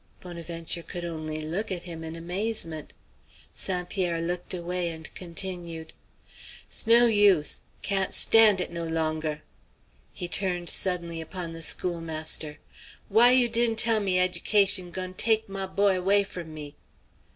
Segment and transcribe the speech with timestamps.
[0.19, 2.91] Bonaventure could only look at him in amazement.
[3.53, 3.87] St.
[3.87, 5.93] Pierre looked away and continued:
[6.71, 7.61] "'S no use.
[7.83, 9.43] Can't stand it no longer."
[10.11, 12.57] He turned suddenly upon the schoolmaster.
[13.09, 16.75] "Why you di'n' tell me ed'cation goin' teck my boy 'way from me?"